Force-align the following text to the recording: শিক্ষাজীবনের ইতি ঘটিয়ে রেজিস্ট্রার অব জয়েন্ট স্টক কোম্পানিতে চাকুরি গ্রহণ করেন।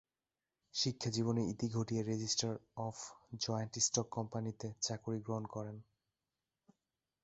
শিক্ষাজীবনের 0.75 1.49
ইতি 1.49 1.67
ঘটিয়ে 1.69 2.01
রেজিস্ট্রার 2.03 2.55
অব 2.77 2.95
জয়েন্ট 3.39 3.73
স্টক 3.79 4.07
কোম্পানিতে 4.09 4.67
চাকুরি 4.81 5.19
গ্রহণ 5.21 5.45
করেন। 5.45 5.77